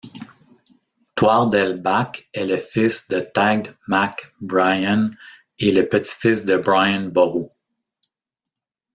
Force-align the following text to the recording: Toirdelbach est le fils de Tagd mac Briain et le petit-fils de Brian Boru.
Toirdelbach 1.15 2.23
est 2.33 2.45
le 2.47 2.57
fils 2.57 3.07
de 3.07 3.19
Tagd 3.19 3.75
mac 3.87 4.33
Briain 4.41 5.11
et 5.59 5.71
le 5.71 5.87
petit-fils 5.87 6.43
de 6.43 6.57
Brian 6.57 7.09
Boru. 7.09 7.47